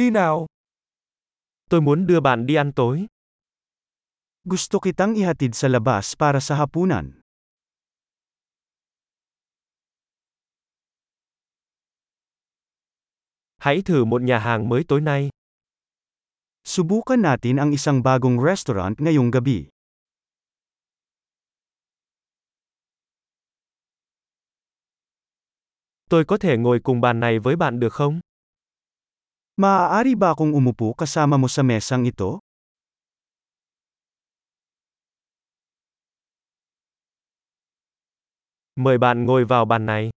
[0.00, 0.46] Đi nào.
[1.70, 3.06] Tôi muốn đưa bạn đi ăn tối.
[4.44, 7.20] Gusto kitang ihatid sa labas para sa hapunan.
[13.58, 15.30] Hãy thử một nhà hàng mới tối nay.
[16.64, 19.68] Subukan natin ang isang bagong restaurant ngayong gabi.
[26.08, 28.20] Tôi có thể ngồi cùng bàn này với bạn được không?
[29.60, 32.40] Maaari ba akong umupo kasama mo sa mesang ito?
[38.80, 40.10] Mời bạn ngồi vào bàn này.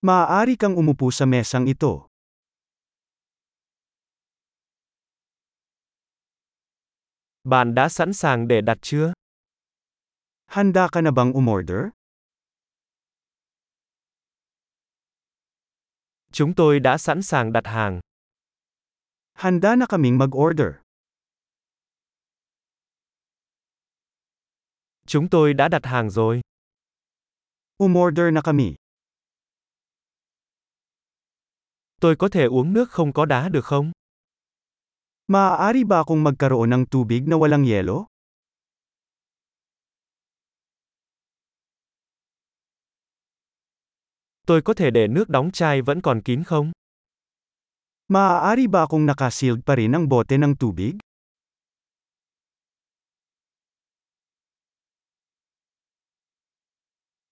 [0.00, 2.08] Maaari kang umupo sa mesang ito.
[7.44, 9.12] Bạn đã sẵn sàng để đặt chưa?
[10.46, 11.92] Handa ka na bang umorder?
[16.32, 18.05] Chúng tôi đã sẵn sàng đặt hàng.
[19.36, 20.80] Handa na kaming mag-order.
[25.06, 26.40] Chúng tôi đã đặt hàng rồi.
[27.76, 28.74] Umorder na kami.
[32.00, 33.92] Tôi có thể uống nước không có đá được không?
[35.26, 38.06] Maaari ba akong magkaroon ng tubig na walang yelo?
[44.46, 46.72] Tôi có thể để nước đóng chai vẫn còn kín không?
[48.06, 50.94] Maaari ba akong nakasealed pa rin ang bote ng tubig?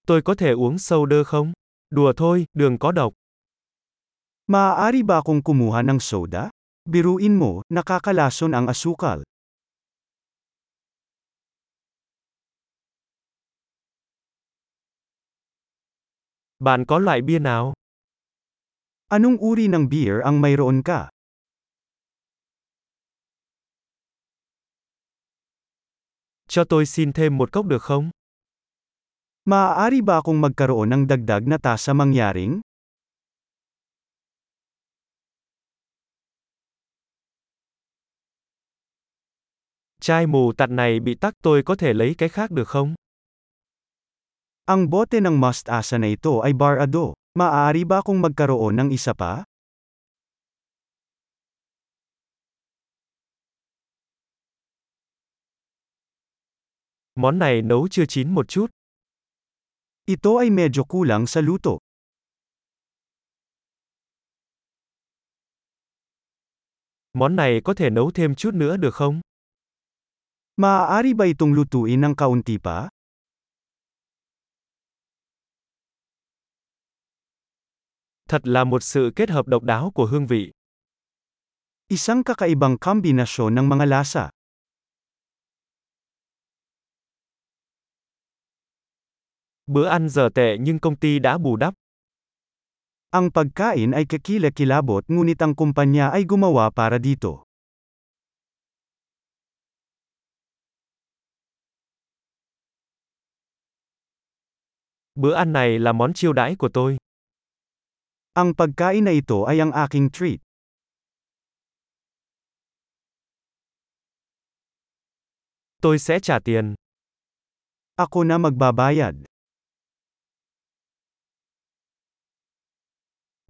[0.06, 1.52] Tôi có thể uống soda không?
[1.91, 3.12] Đùa thôi, đường có độc.
[4.50, 6.50] Maaari ba akong kumuha ng soda?
[6.91, 9.22] Biruin mo, nakakalason ang asukal.
[16.58, 17.72] Bạn có loại bia nào?
[19.15, 21.07] Anong uri ng beer ang mayroon ka?
[26.51, 28.11] Cho tôi xin thêm một cốc được không?
[29.47, 32.58] Maaari ba akong magkaroon ng dagdag na tasa mangyaring?
[40.02, 42.95] Chai mù tạt này bị tắc tôi có thể lấy cái khác được không?
[44.67, 47.14] Ang bote ng mustasa na ito ay barado.
[47.34, 49.42] Maaari ba akong magkaroon ng isa pa?
[57.18, 58.70] Món này nấu chưa chín một chút.
[60.06, 61.78] Ito ay medyo kulang sa luto.
[67.18, 69.20] Món này có thể nấu thêm chút nữa được không?
[70.56, 72.94] Maaari ba itong lutuin ng kaunti pa?
[78.34, 80.52] Thật là một sự kết hợp độc đáo của hương vị.
[81.89, 84.30] Isang kakaibang kombinasyon ng mga lasa.
[89.67, 91.74] Bữa ăn giờ tệ nhưng công ty đã bù đắp.
[93.11, 97.46] Ang pagkain ay kakilakilabot ngunit ang kumpanya ay gumawa para dito.
[105.14, 107.04] Bữa ăn này là món chiêu đãi của tôi.
[108.34, 110.42] Ang pagkain na ito ay ang aking treat.
[115.78, 116.74] Tôi sẽ trả tiền.
[117.95, 119.14] Ako na magbabayad.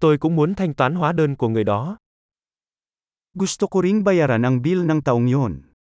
[0.01, 1.97] Tôi cũng muốn thanh toán hóa đơn của người đó.
[3.35, 5.74] Gusto ko ring bayaran ang bill ng taong yon.